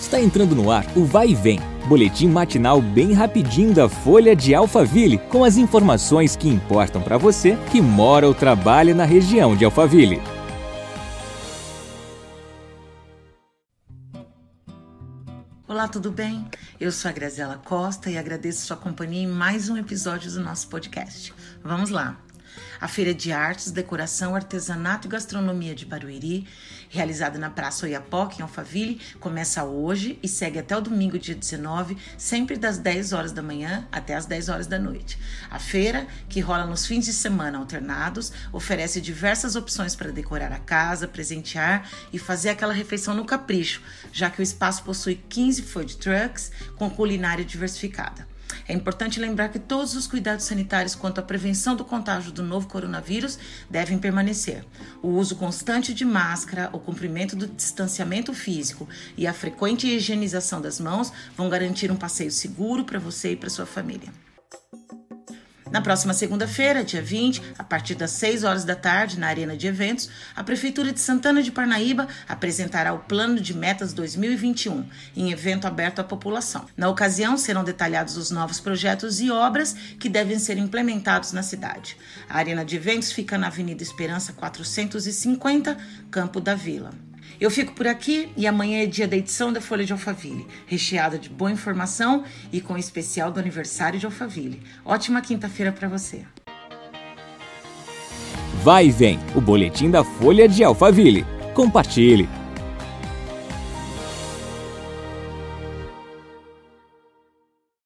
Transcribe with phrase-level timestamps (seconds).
[0.00, 4.54] Está entrando no ar o Vai e Vem, boletim matinal bem rapidinho da Folha de
[4.54, 9.64] Alphaville, com as informações que importam para você que mora ou trabalha na região de
[9.64, 10.22] Alphaville.
[15.66, 16.46] Olá, tudo bem?
[16.80, 20.68] Eu sou a Graziela Costa e agradeço sua companhia em mais um episódio do nosso
[20.68, 21.34] podcast.
[21.62, 22.27] Vamos lá!
[22.80, 26.46] A Feira de Artes, Decoração, Artesanato e Gastronomia de Barueri,
[26.88, 31.96] realizada na Praça Oiapoque, em Alphaville, começa hoje e segue até o domingo, dia 19,
[32.16, 35.18] sempre das 10 horas da manhã até as 10 horas da noite.
[35.50, 40.58] A feira, que rola nos fins de semana alternados, oferece diversas opções para decorar a
[40.58, 43.82] casa, presentear e fazer aquela refeição no capricho,
[44.12, 48.26] já que o espaço possui 15 food trucks com culinária diversificada.
[48.68, 52.68] É importante lembrar que todos os cuidados sanitários quanto à prevenção do contágio do novo
[52.68, 53.38] coronavírus
[53.70, 54.62] devem permanecer.
[55.02, 58.86] O uso constante de máscara, o cumprimento do distanciamento físico
[59.16, 63.48] e a frequente higienização das mãos vão garantir um passeio seguro para você e para
[63.48, 64.12] sua família.
[65.70, 69.66] Na próxima segunda-feira, dia 20, a partir das 6 horas da tarde, na Arena de
[69.66, 75.66] Eventos, a Prefeitura de Santana de Parnaíba apresentará o Plano de Metas 2021, em evento
[75.66, 76.66] aberto à população.
[76.76, 81.96] Na ocasião, serão detalhados os novos projetos e obras que devem ser implementados na cidade.
[82.28, 85.76] A Arena de Eventos fica na Avenida Esperança 450,
[86.10, 87.07] Campo da Vila.
[87.40, 91.18] Eu fico por aqui e amanhã é dia da edição da Folha de Alphaville, recheada
[91.18, 94.60] de boa informação e com especial do aniversário de Alphaville.
[94.84, 96.22] Ótima quinta-feira para você.
[98.62, 101.24] Vai e vem, o boletim da Folha de Alphaville.
[101.54, 102.37] Compartilhe.